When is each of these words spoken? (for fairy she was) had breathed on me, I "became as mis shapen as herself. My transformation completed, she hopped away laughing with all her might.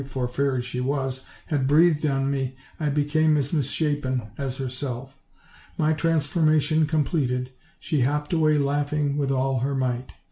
(for 0.07 0.27
fairy 0.27 0.63
she 0.63 0.81
was) 0.81 1.21
had 1.45 1.67
breathed 1.67 2.07
on 2.07 2.31
me, 2.31 2.55
I 2.79 2.89
"became 2.89 3.37
as 3.37 3.53
mis 3.53 3.69
shapen 3.69 4.29
as 4.35 4.57
herself. 4.57 5.15
My 5.77 5.93
transformation 5.93 6.87
completed, 6.87 7.51
she 7.79 8.01
hopped 8.01 8.33
away 8.33 8.57
laughing 8.57 9.15
with 9.15 9.29
all 9.29 9.59
her 9.59 9.75
might. 9.75 10.13